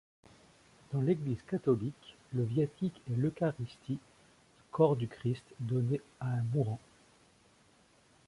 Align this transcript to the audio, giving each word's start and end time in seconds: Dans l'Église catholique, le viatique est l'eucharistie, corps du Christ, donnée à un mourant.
Dans 0.93 1.01
l'Église 1.01 1.43
catholique, 1.43 2.17
le 2.33 2.41
viatique 2.41 2.99
est 3.11 3.15
l'eucharistie, 3.15 3.99
corps 4.71 4.95
du 4.95 5.07
Christ, 5.07 5.43
donnée 5.59 6.01
à 6.19 6.25
un 6.25 6.43
mourant. 6.55 6.79